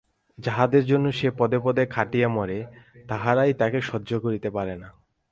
যাহাদের 0.37 0.83
জন্য 0.85 1.05
সে 1.11 1.27
পদে 1.37 1.59
পদে 1.59 1.83
খাটিয়া 1.85 2.29
মরে 2.29 2.59
তাহারাই 3.09 3.53
তাহাকে 3.53 3.79
সহ্য 3.81 4.11
করিতে 4.19 4.49
পারে 4.49 4.75
না। 4.75 4.89